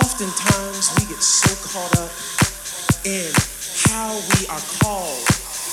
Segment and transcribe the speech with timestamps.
[0.00, 2.08] Oftentimes we get so caught up
[3.04, 3.28] in
[3.84, 5.24] how we are called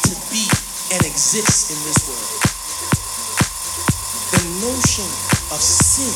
[0.03, 0.43] to be
[0.91, 2.43] and exist in this world.
[4.35, 5.07] The notion
[5.55, 6.11] of sin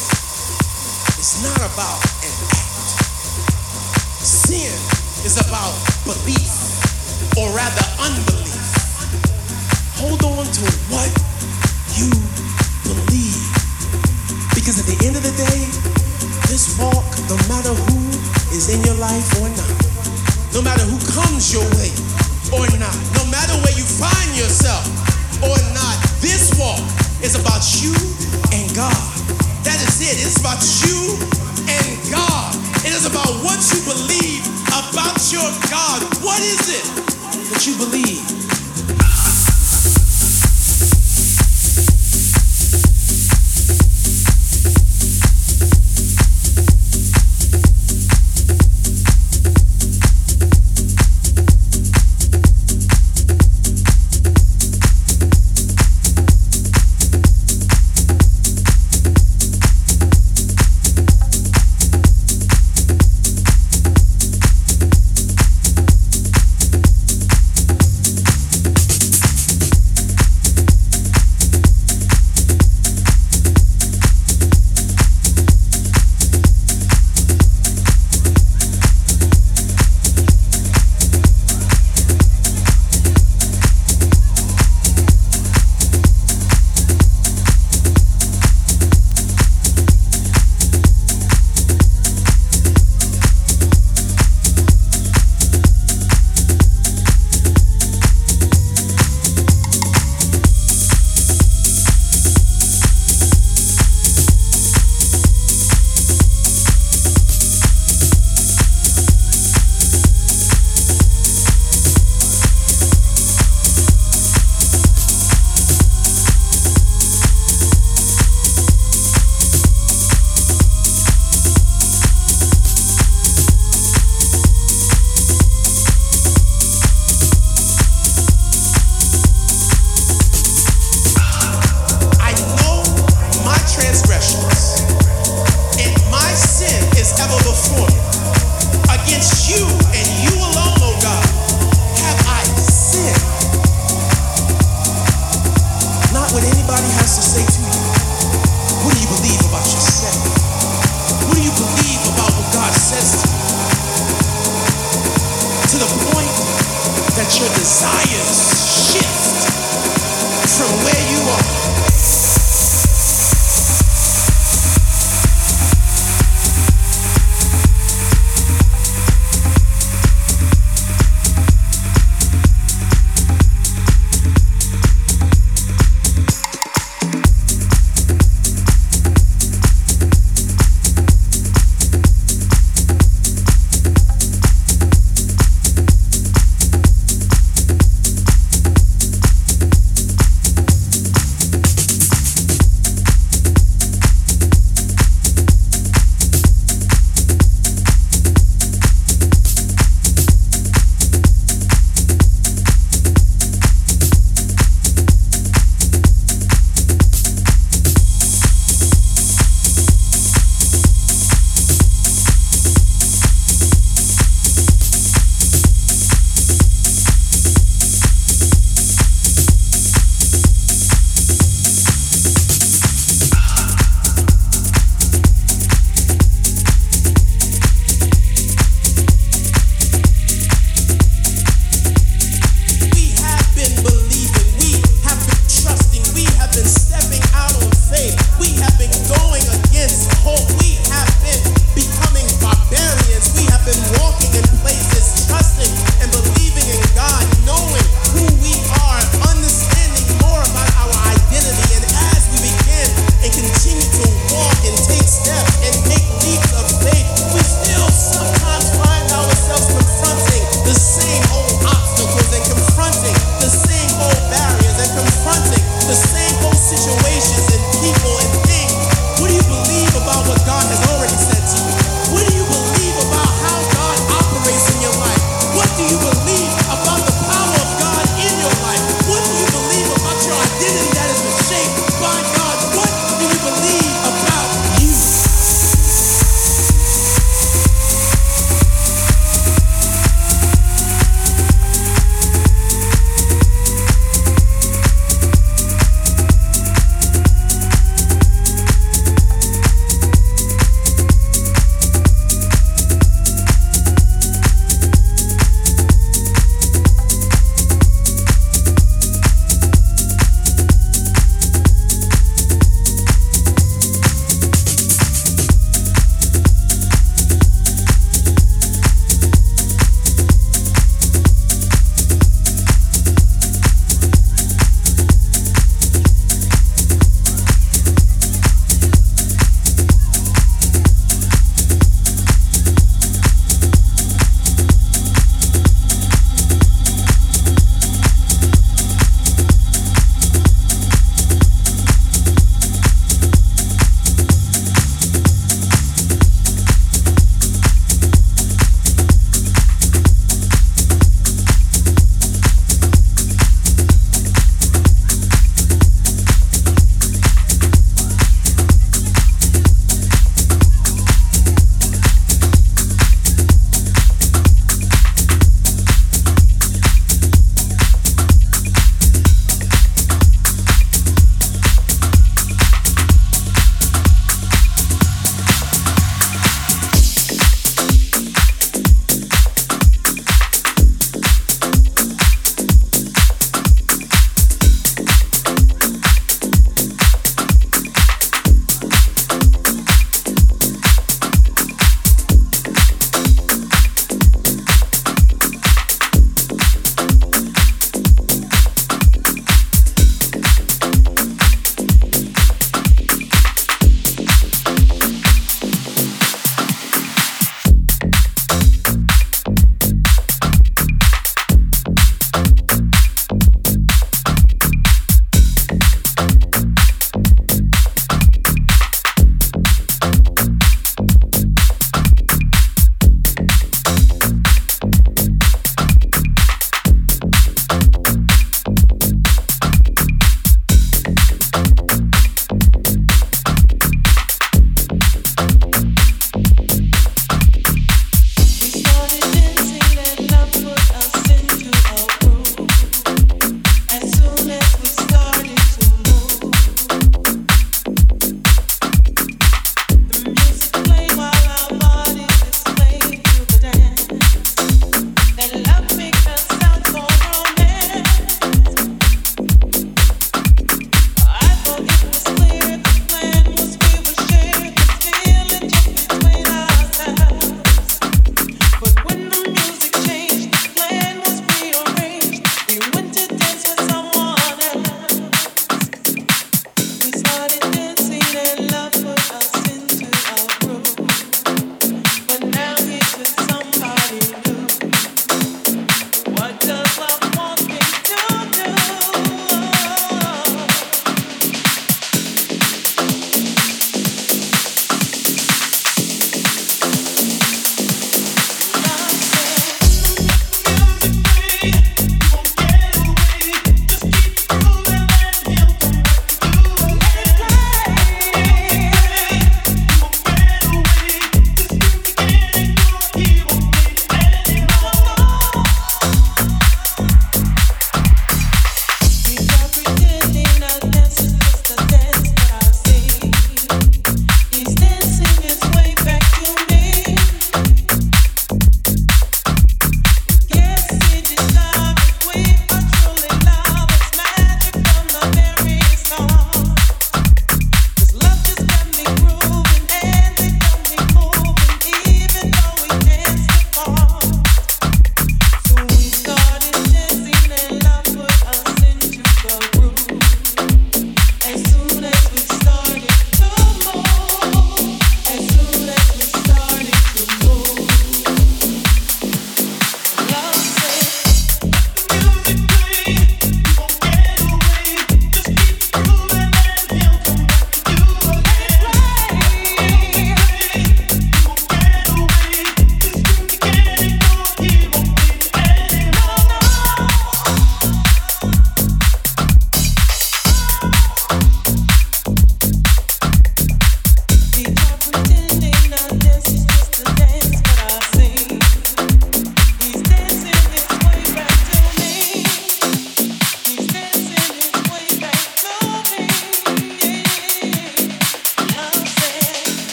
[1.23, 2.99] is not about an act.
[4.19, 4.75] Sin
[5.23, 5.71] is about
[6.03, 6.51] belief,
[7.39, 8.59] or rather unbelief.
[10.03, 11.11] Hold on to what
[11.95, 12.11] you
[12.83, 13.47] believe.
[14.51, 16.00] Because at the end of the day,
[16.51, 18.11] this walk, no matter who
[18.51, 19.71] is in your life or not,
[20.51, 21.87] no matter who comes your way
[22.51, 24.83] or not, no matter where you find yourself
[25.39, 26.83] or not, this walk
[27.23, 27.95] is about you
[28.51, 28.99] and God.
[29.63, 30.19] That is it.
[30.19, 31.15] It's about you
[31.71, 32.51] and God.
[32.83, 34.43] It is about what you believe
[34.75, 36.03] about your God.
[36.19, 36.83] What is it
[37.47, 38.50] that you believe?